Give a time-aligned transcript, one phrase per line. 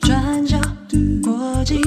[0.00, 0.58] 转角
[1.22, 1.80] 国际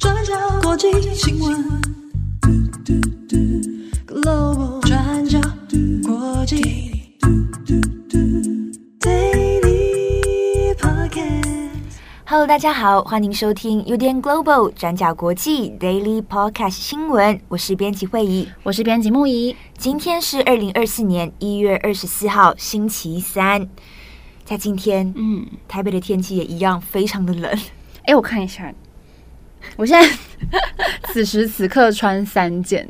[0.00, 1.64] 转角国际新闻
[4.08, 5.40] Global 转角
[6.04, 7.16] 国际
[10.80, 11.70] Podcast
[12.24, 19.54] Hello，大家好，欢迎收听 UDN Global 转角国际 Daily Podcast 新闻，我是编辑慧仪，我是编辑木仪。
[19.78, 23.68] 今天是二零二四年一月二十四号，星期三。
[24.46, 27.52] 在今天，嗯，台北的天气也一样非常的冷。
[28.04, 28.72] 哎，我看一下，
[29.76, 30.18] 我现在
[31.12, 32.88] 此时此刻穿三件。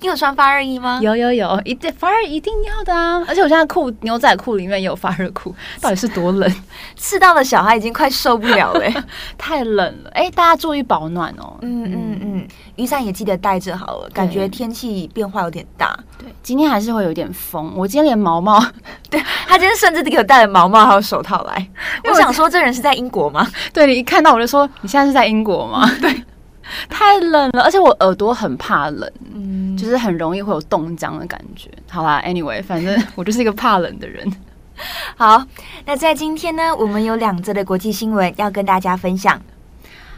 [0.00, 1.00] 你有穿发热衣吗？
[1.02, 3.22] 有有有，一定发热一定要的啊！
[3.26, 6.52] 而且我现在裤牛仔裤里面也有发热裤， 到底是多冷？
[6.96, 9.04] 赤道的小孩已经快受不了了，
[9.36, 10.10] 太冷了！
[10.12, 11.56] 哎，大家注意保暖哦。
[11.62, 15.98] 嗯嗯嗯，雨伞也记得带着好了，感觉天气变化有点大。
[16.18, 17.72] 对，今天还是会有点风。
[17.76, 18.64] 我今天连毛毛，
[19.10, 21.68] 对，他今天甚至给我带了毛毛还有手套来。
[22.04, 23.46] 我想说，这人是在英国吗？
[23.72, 25.88] 对，你一看到我就说，你现在是在英国吗？
[26.00, 26.22] 对，
[26.88, 29.10] 太冷了，而且我耳朵很怕冷。
[29.34, 31.70] 嗯就是很容易会有冻僵的感觉。
[31.88, 34.28] 好啦，Anyway，反正 我就是一个怕冷的人。
[35.16, 35.44] 好，
[35.86, 39.40] 那在今天呢，我们有两则的国际新闻要跟大家分享。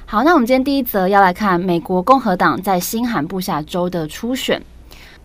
[0.07, 4.63] 好，那我们今天第一则要来看美国共和党在新罕布夏州的初选。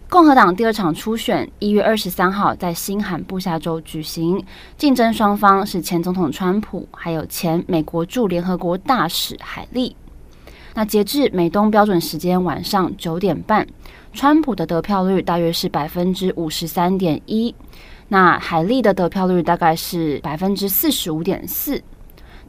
[0.09, 4.43] 共和党第二场初选一月二十三号在新罕布夏州举行，
[4.77, 9.95] 竞争双方是前总统川普，还有前美国驻联合国大使海莉。
[10.75, 13.65] 那截至美东标准时间晚上九点半。
[14.11, 17.55] 川普的得票率大约是百分之五十三点一，
[18.09, 21.81] 那海莉的得票率大概是百分之四十五点四。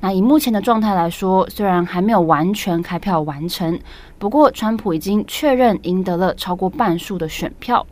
[0.00, 3.78] 那以目前的状态来说，虽然还没有完全开票完成，
[4.19, 7.86] 不过川普已经确认赢得了超过半数的选票。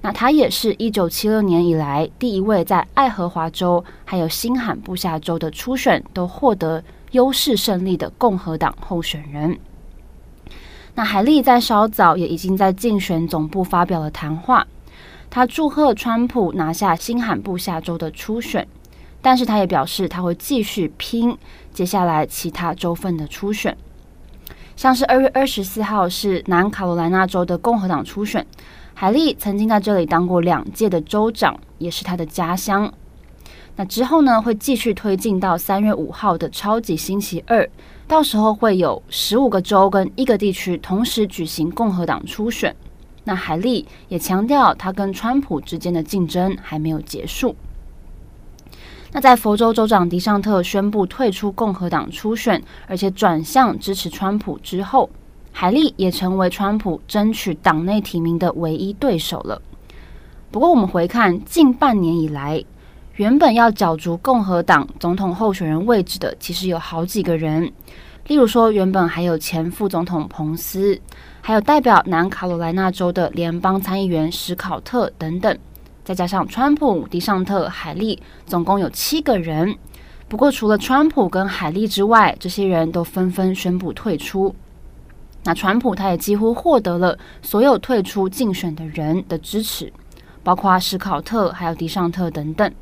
[0.00, 9.58] 那他也是一九七六年以来第一位在爱荷华州还有新罕布夏州的初选都获得优势胜利的共和党候选人。
[10.98, 14.66] 那海莉在稍早也已经在竞选总部发表了谈话，
[15.30, 18.66] 他祝贺川普拿下新罕布夏州的初选，
[19.22, 21.38] 但是他也表示他会继续拼
[21.72, 23.76] 接下来其他州份的初选，
[24.74, 28.44] 像是二月二十四号是南卡罗来纳州的共和党初选，
[28.92, 32.92] 海莉曾经在这里当过两届的州长，也是他的家乡。
[33.76, 37.70] 那之后呢，会继续推进到三月五号的超级星期二。
[38.08, 42.74] 到时候会有十五个州跟一个地区同时举行共和党初选。
[43.24, 47.54] 那海莉也强调，他跟川普之间的竞争还没有结束。
[49.12, 55.10] 那在佛州州长迪尚特宣布退出共和党初选，而且转向支持川普之后，
[55.52, 59.60] 海莉也成为川普争取党内提名的唯一对手了。
[60.50, 62.64] 不过，我们回看近半年以来，
[63.18, 67.68] 原本要角逐共和党总统候选人位置的，其实有好几个人。
[68.28, 70.96] 例如说，原本还有前副总统彭斯，
[71.40, 75.58] 还有代表南卡罗来纳州的联邦参议员史考特等等，
[76.04, 79.74] 再加上川普、迪尚特、海利，总共有七个人。
[80.28, 84.54] 不过，除了川普跟海利之外，这些人都纷纷宣布退出。
[85.42, 89.92] 那川普他也几乎获得了所有退出竞选的人的支持，
[90.44, 92.72] 包括史考特还有迪尚特等等。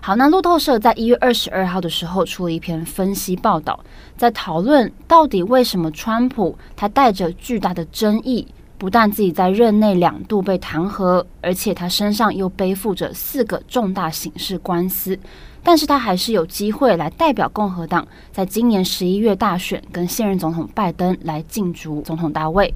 [0.00, 3.78] 好，那路透社在一月二十二号的时候出了一篇分析报道，
[4.16, 8.46] 在讨论到底为什么川普他带着巨大的争议，
[8.78, 15.18] 不但自己在任内两度被弹劾，而且他身上又背负着四个重大刑事官司，
[15.62, 22.72] 但是他还是有机会来代表共和党，在今年十一月大选跟现任总统拜登来竞逐总统大位。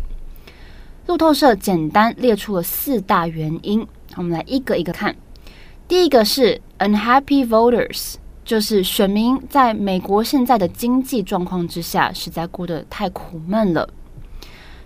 [1.07, 5.17] 路透社简单列出了四大原因，我们来一个一个看。
[5.89, 13.89] 第一个是 unhappy voters，就是选民在美国现在的经济状况之下，实在过得太苦闷了。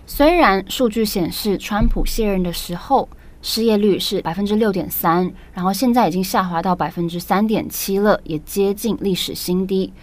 [0.05, 3.07] 虽然数据显示，川普卸任的时候
[3.41, 9.93] 失业率是百分之六点三，然后现在已经下滑到百分之三点七了，也接近历史新低。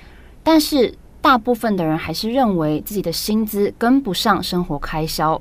[0.42, 5.40] 但是大部分的人还是认为自己的薪资跟不上生活开销。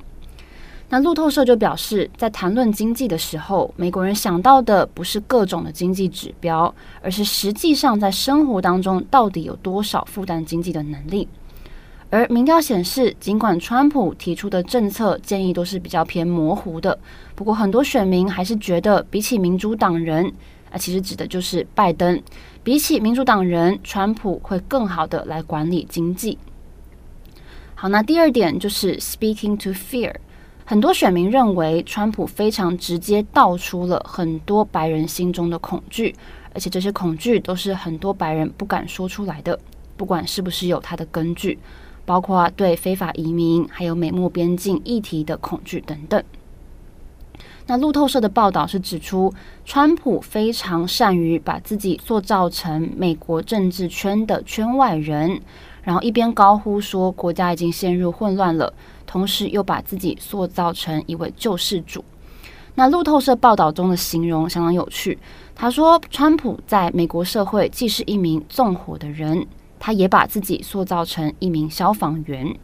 [0.94, 11.28] 那路透社就表示，在谈论经济的时候，美国人想到的不是各种的经济指标，而是实际上在生活当中到底有多少负担经济的能力。
[12.12, 16.96] 而民调显示，尽管川普提出的政策建议都是比较偏模糊的，
[17.34, 20.32] 不过很多选民还是觉得，比起民主党人，
[20.70, 22.22] 啊，其实指的就是拜登，
[22.64, 26.38] 比起民主党人，川普会更好的来管理经济。
[27.74, 30.14] 好，那第二点就是 speaking to fear。
[30.66, 36.16] 很多选民认为，川普非常直接道出了很多白人心中的恐惧，
[36.54, 39.60] 而且这些恐惧都是很多白人不敢说出来的，
[39.98, 41.60] 不管是不是有他的根据，
[42.06, 46.24] 包括对非法移民还有美墨边境议题的恐惧等等。
[47.66, 49.34] 那路透社的报道是指出，
[49.66, 55.42] 川普非常善于把自己塑造成美国政治圈的圈外人，
[55.84, 58.74] 然后一边高呼说国家已经陷入混乱了，
[59.06, 62.04] 同时又把自己塑造成一位救世主。
[62.76, 65.20] 那路透社报道中的形容相当有趣，
[65.54, 69.46] 他说，川普在美国社会既是一名纵火的人，
[69.78, 72.56] 他也把自己塑造成一名消防员。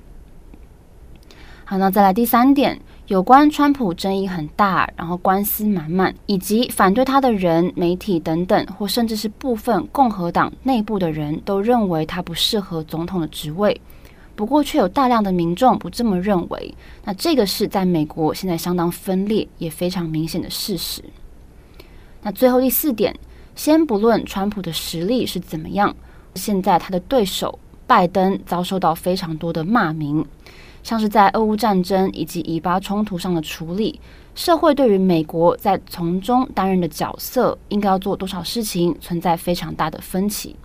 [1.65, 2.81] 好，那再来第三点。
[3.09, 13.81] 有关川普争议很大，然后官司满满，以及反对他的人、媒体等等，或甚至是部分共和党内部的人都认为他不适合总统的职位。
[14.35, 16.75] 不过，却有大量的民众不这么认为。
[17.03, 21.03] 那这个是在美国现在相当分裂，也非常明显的事实。
[22.21, 23.17] 那最后第四点，
[23.55, 25.95] 先不论川普的实力是怎么样，
[26.35, 27.57] 现在他的对手
[27.87, 30.23] 拜登遭受到非常多的骂名。
[30.89, 34.01] 像是在俄乌战争以及以巴冲突上的处理，
[34.33, 40.55] 社会对于美国在从中担任的角色，应该要做多少事情，存在非常大的分歧。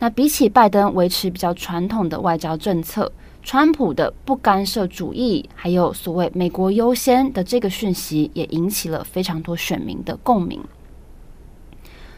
[0.00, 3.12] 那比起拜登维持比较传统的外交政策，
[3.44, 10.60] 川普的不干涉主义，还有所谓“美国优先”的这个讯息，也引起了非常多选民的共鸣。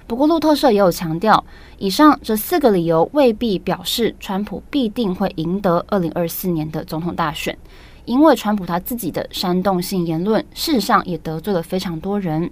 [0.06, 1.44] 不过，路透社也有强调，
[1.78, 7.58] 以上这四个理由未必表示川普必定会赢得二零二四年的总统大选，
[8.04, 12.48] 因为川普他自己的煽动性言论，事实上也得罪了非常多人。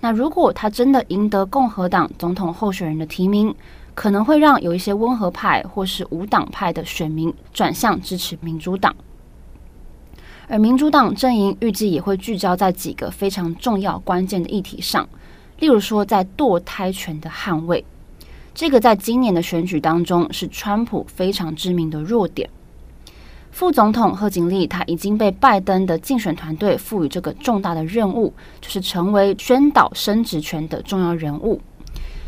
[0.00, 3.54] 那如果他真的赢得共和党总统候选人的提名，
[3.94, 8.96] 可能会让有一些温和派或是无党派的选民转向支持民主党，
[10.48, 15.08] 而民主党阵营预计也会聚焦在几个非常重要关键的议题上。
[15.60, 17.84] 例如说，在堕胎权的捍卫，
[18.54, 22.48] 这个在今年的选举当中是川普非常知名的弱点。
[23.50, 31.60] 副总统贺锦丽他已经被拜登的竞选团队赋予这个重大的任务，就是成为宣导生殖权的重要人物。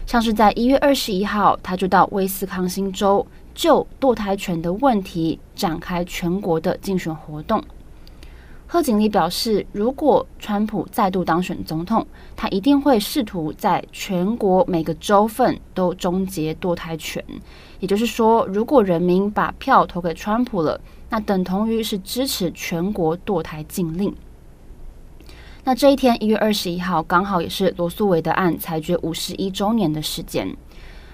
[0.04, 7.62] 像是在一月二十一号，他就到威斯康星州就堕胎权的问题展开全国的竞选活动。
[8.72, 17.22] 贺锦丽表示，如果川普再度当选总统，他一定会试图在全国每个州份都终结堕胎权。
[17.80, 20.80] 也就是说，如果人民把票投给川普了，
[21.10, 24.16] 那等同于是支持全国堕胎禁令。
[25.64, 30.56] 那这一天，一月二十一号，刚好也是罗诉韦德案裁决五十一周年的时间。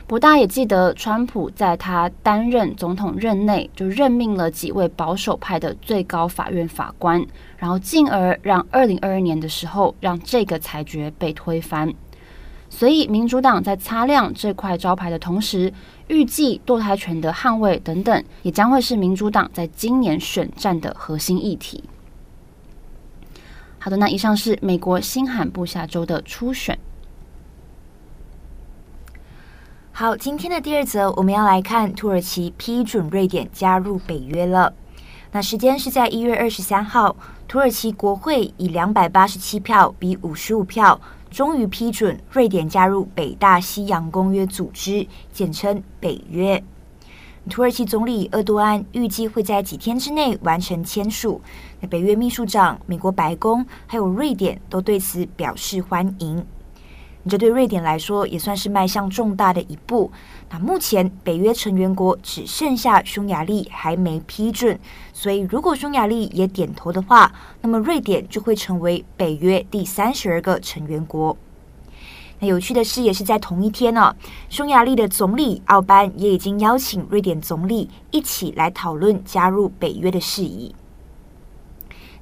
[0.08, 7.22] 不大也记得，川普在他担任总统任内就任命了几位保守派的最高法院法官，
[7.58, 11.92] 然后进而让二零二二年的时候让这个裁决被推翻。
[12.70, 15.70] 所以，民主党在擦亮这块招牌的同时，
[16.06, 21.84] 预计堕胎权的捍卫等等，也将会是民主党在今年选战的核心议题。
[23.78, 26.78] 好的，那以上是美国新罕布夏州的初选。
[29.98, 34.72] 好，今天的第二则，我们要来看土耳其批准瑞典加入北约了。
[35.32, 37.16] 那时间是在一月二十三号，
[37.48, 41.00] 土耳其国会以两百八十七票比五十五票，
[41.32, 46.62] 终于批准瑞典加入北大西洋公约组织，简称北约。
[47.50, 51.40] 土耳其总理厄多安预计会在几天之内完成签署。
[51.80, 56.46] 那北约秘书长、美国白宫还有瑞典都对此表示欢迎。
[57.28, 60.10] 这对瑞典来说也算是迈向重大的一步。
[60.50, 64.78] 那目前北约成员国只剩下匈牙利还没批准，
[65.12, 67.30] 所以如果匈牙利也点头的话，
[67.60, 71.36] 那么瑞典就会成为北约第三十二个成员国。
[72.40, 74.14] 那有趣的是，也是在同一天呢、
[74.48, 80.72] 匈牙利的总理奥班也已经邀请瑞典总理一起来讨论加入北约的事宜。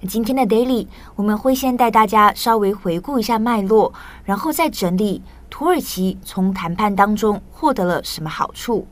[0.07, 0.87] 今天的 Daily，
[1.17, 3.93] 我们会先带大家稍微回顾一下脉络，
[4.25, 8.87] 然后再整理土耳其从谈判当中获得了什么好处。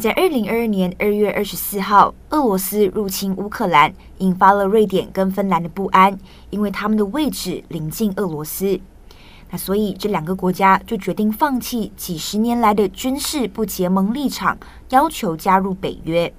[0.00, 6.16] 在二零二二年二月二十四号，俄罗斯入侵乌克兰，引发了瑞典跟芬兰的不安，
[6.50, 8.78] 因为他们的位置临近俄罗斯。
[9.50, 14.56] 那所以这两个国家就决定放弃几十年来的军事不结盟立场，
[14.90, 16.32] 要求加入北约。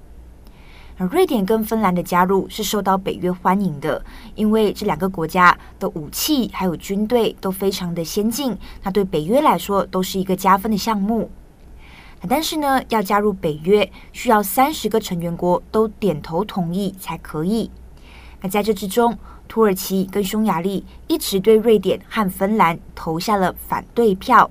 [1.00, 4.04] 而瑞典跟芬兰的加入是受到北约欢迎的，
[4.34, 11.30] 因为这两个国家的武器还有军队都非常的先进，那对北约来说都是一个加分的项目。
[12.28, 17.70] 但是呢，要加入北约需要三十个成员国都点头同意才可以。
[18.42, 19.16] 那在这之中，
[19.48, 24.50] 土耳其跟匈牙利一直对瑞典和芬兰投下了反对票。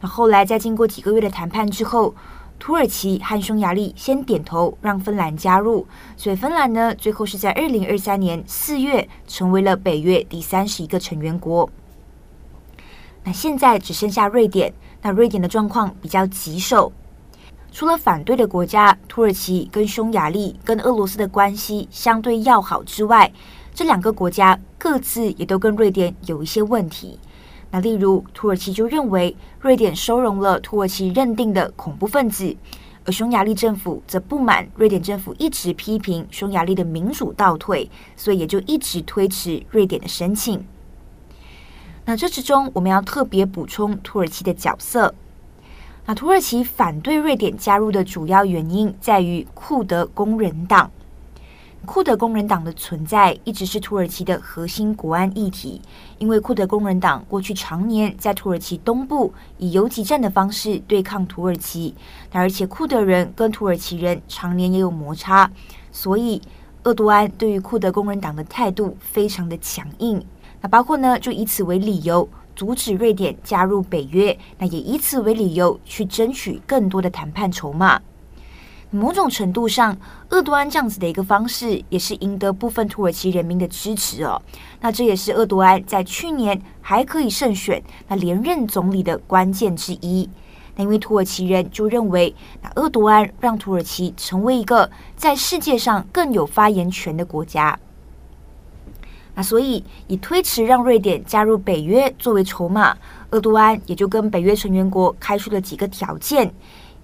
[0.00, 2.14] 那后来在经过几个月的谈判之后，
[2.60, 11.68] 土耳其和匈牙利先点头让芬兰加入，所以芬兰呢，最后是在二零二三年四月成为了北约第三十一个成员国。
[13.24, 16.92] 那现在只剩下瑞典，那瑞典的状况比较棘手。
[17.72, 23.32] 除了反对的国家，土耳其跟匈牙利跟俄罗斯的关系相对要好之外，
[23.72, 27.18] 这两个国家各自也都跟瑞典有一些问题。
[27.70, 32.56] 那例如，土耳其就认为瑞典收容了土耳其认定的恐怖分子，
[33.04, 40.66] 而匈牙利政府则不满瑞典政府一直批评匈牙利的民主倒退，所以也就一直推迟瑞典的申请。
[42.04, 45.14] 那这之中，我们要特别补充土耳其的角色。
[46.06, 50.90] 那土耳其反对瑞典加入的主要原因在于库德工人党。
[51.86, 55.80] 库德工人党的存在一直是土耳其的核心国安议题，
[56.18, 61.94] 因为库德工人党过去常年在土耳其东部以游击战的方式对抗土耳其，
[62.30, 65.50] 而且库德人跟土耳其人常年也有摩擦，
[65.90, 66.40] 所以
[66.84, 70.22] 厄多安对于库德工人党的态度非常的强硬。
[70.60, 78.00] 那包括呢，就以此为理由阻止瑞典加入北约，那也以此为理由去争取更多的谈判筹码。
[78.90, 79.96] 某种程度上，
[80.30, 84.42] 厄多安这样子的一个方式，也是赢得部分土耳其人民的支持哦。
[84.80, 90.28] 那这也是厄多安在去年还可以胜选那连任总理的关键之一。
[90.74, 97.78] 那因为土耳其人就认为，那厄多安让土耳其成为一个在世界上更有发言权的国家。
[99.34, 102.96] 那所以以推迟让瑞典加入北约作为筹码，
[103.30, 106.52] 厄多安也就跟北约成员国开出了几个条件。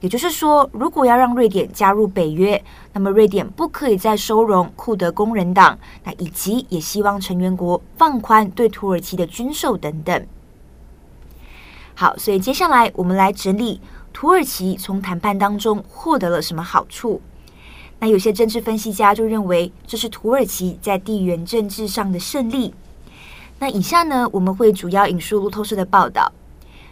[0.06, 10.26] 也就是说，如果要让瑞典加入北约，那么瑞典不可以再收容库德工人党，那以及也希望成员国放宽对土耳其的军售等等。
[11.96, 13.80] 好，所以接下来我们来整理
[14.12, 17.20] 土耳其从谈判当中获得了什么好处。
[17.98, 22.72] 那有些政治分析家就认为，这是土耳其在地缘政治上的胜利。
[23.58, 26.30] 那以下呢，我们会主要引述路透社的报道。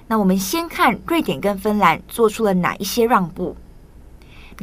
[0.06, 3.56] 那我们先看瑞典跟芬兰做出了哪一些让步。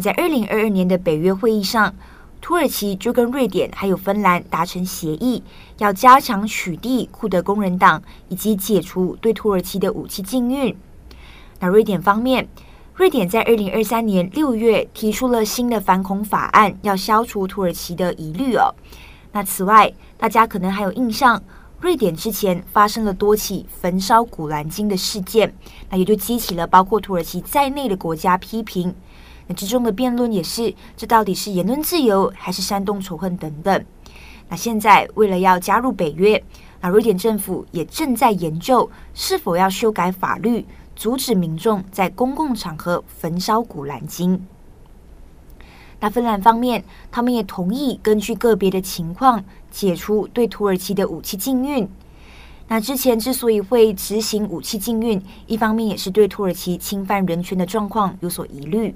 [0.01, 1.93] 在二零二二年的北约会议上，
[2.39, 5.43] 土耳其就跟瑞典还有芬兰达成协议，
[5.79, 10.75] 要加强取缔库德工人党以及解除对土耳其的武器禁运。
[11.59, 12.47] 那瑞典方面，
[12.95, 18.73] 瑞典在二零二三年六月提出了新的反恐法案，要消除土耳其的疑虑哦。
[19.33, 21.41] 那此外，大家可能还有印象，
[21.81, 25.51] 瑞典之前发生了多起焚烧古兰经的事件，
[25.89, 28.93] 那也就激起了包括土耳其在内的国家批评。
[29.47, 33.83] 那之中的辩论也是，这到底是言论自由还是煽动仇恨等等。
[34.47, 36.41] 那现在为了要加入北约，
[36.81, 40.65] 那瑞典政府也正在研究是否要修改法律。
[40.93, 44.45] 阻止民众在公共场合焚烧古兰经。
[46.01, 51.87] 那芬兰方面，他们也同意根据个别的情况解除对土耳其的武器禁运。
[52.67, 58.95] 那之前之所以会执行武器禁运，一方面也是对土耳其侵犯人权的状况有所疑虑。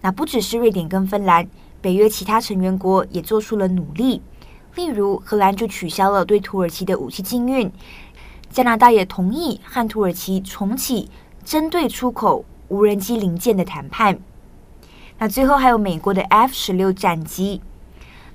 [0.00, 1.48] 那不只是瑞典跟芬兰，
[1.80, 4.22] 北约其他成员国也做出了努力。
[4.76, 7.70] 例如，荷兰就取消了对土耳其的武器禁运。
[8.48, 11.08] 加拿大也同意和土耳其重启
[11.44, 14.20] 针对出口无人机零件的谈判。
[15.20, 17.60] 那最后还有美国的 F 十六战机。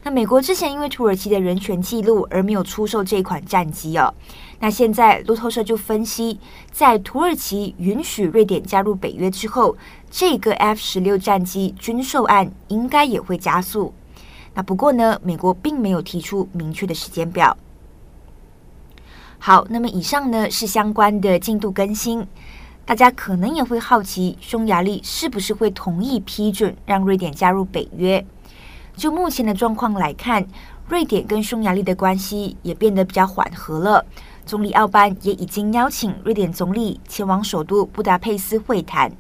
[0.04, 4.14] 那美国之前因为土耳其的人权记录而没有出售这款战机哦。
[4.60, 6.40] 那现在路透社就分析，
[6.72, 9.76] 在土耳其允许瑞典加入北约之后，
[10.12, 13.92] 这个 F 十六战机军售案应该也会加速。
[14.54, 17.58] 那不过呢，美国并没有提出明确的时间表。
[19.40, 22.26] 好，那么以上呢是相关的进度更新。
[22.86, 28.24] 大家可能也会好奇，匈牙利是不是会同意批准让瑞典加入北约？
[28.96, 30.46] 就目前的状况来看，
[30.88, 34.06] 瑞典跟匈牙利的关系也变得比较缓和了。
[34.46, 39.12] 总理奥班也已经邀请瑞典总理前往首都布达佩斯会谈。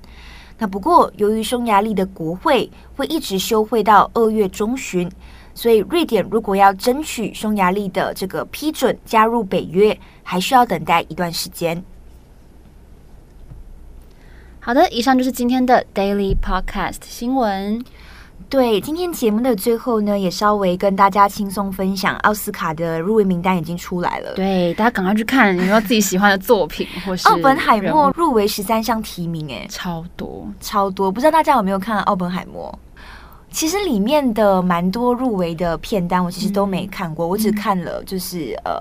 [0.59, 5.11] 那不过，由于匈牙利的国会会一直休会到二月中旬。
[5.55, 11.83] 所以，瑞典如果要争取匈牙利的这个批准加入北约，还需要等待一段时间。
[14.65, 17.85] 好的，以上就是今天的 Daily Podcast 新闻。
[18.49, 24.33] 对，今天节目的最后呢，也稍微跟大家轻松分享，奥斯卡的入围名单已经出来了。
[24.33, 32.79] 对，大家赶快去看有没有自己喜欢的作品， 或是奥本海默入围十三项提名，哎，超多超多，超多，不知道大家有没有看奥本海默？
[33.55, 38.73] 其实里面的蛮多入围的片单，我其实都没看过，嗯、我只看了就是呃，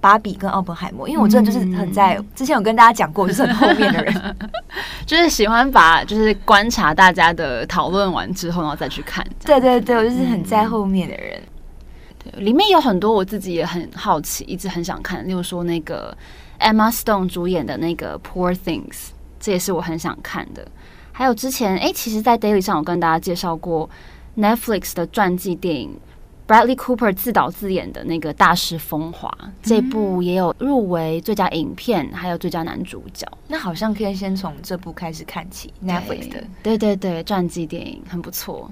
[0.00, 4.36] 芭比跟奥本海默，因为我真的就是很在、嗯、之前有跟大家讲过，就是很后面的人，
[5.04, 9.22] 就是喜欢把就是观察大家的讨论完之后，然后再去看。
[9.44, 11.38] 对对对，我就是很在后面的人。
[11.38, 16.16] 嗯、对，里面有很多我自己也很好奇，一直很想看，例如说那个
[16.58, 19.08] Emma Stone 主演的那个 Poor Things，
[19.38, 20.66] 这也是我很想看的。
[21.14, 23.88] 还有之前哎，其实，在 Daily 上有跟大家介绍过
[24.36, 25.96] Netflix 的传记电影。
[26.44, 29.28] Bradley Cooper 自导自演的那个《大师风华》
[29.62, 33.26] 这部也有入围最佳影片，还有最佳男主角。
[33.46, 36.44] 那好像可以先从这部开始看起，Netflix 的。
[36.62, 38.70] 对对对，传记电影很不错。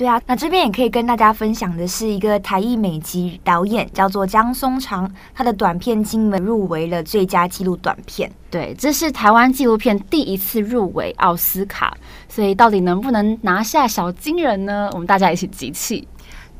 [0.00, 8.32] 对啊，那这边也可以跟大家分享的是一个台裔美籍导演，叫做江松长，他的短片《金门》入围了最佳纪录短片。
[8.50, 11.94] 对，这是台湾纪录片第一次入围奥斯卡，
[12.30, 14.88] 所以到底能不能拿下小金人呢？
[14.94, 16.08] 我们大家一起集气。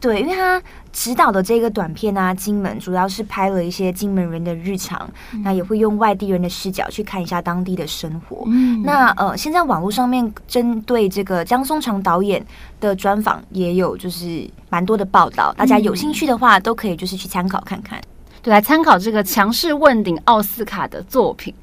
[0.00, 0.61] 对，因为他
[0.92, 8.45] 指导的这个短片啊，《金门》主要是拍了一些金门人的日常，嗯、那也会用外地人的视角去看一下当地的生活。
[8.47, 12.45] 嗯、那呃，现在网络上面针对这个姜松长导演
[12.80, 18.00] 的专访也有就是蛮多的报道，大家有兴趣的话都可以就是去参考看看。
[18.40, 21.54] 对，来参考这个强势问鼎奥斯卡的作品，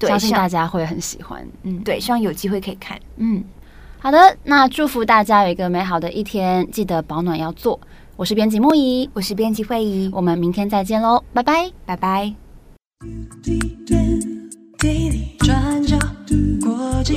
[0.00, 1.46] 对，相信大家会很喜欢。
[1.62, 2.98] 嗯，对，希望有机会可以看。
[3.18, 3.44] 嗯。
[4.04, 7.80] 好的，那祝福大家有一个美好的一天，记得保暖要做。
[8.16, 12.34] 我是编辑木怡，我是编辑慧怡，我们明天再见喽，拜拜，拜拜。
[15.38, 15.96] 转角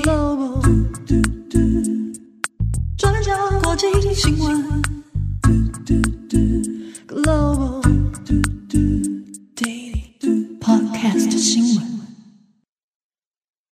[0.05, 0.61] l o
[2.95, 4.81] 转角新闻
[5.83, 5.93] g
[7.09, 7.81] l o
[9.57, 9.91] b a
[10.61, 11.86] Podcast 新闻。